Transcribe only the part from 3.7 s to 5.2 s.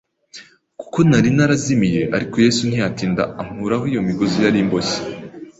iyo migozi yari imboshye.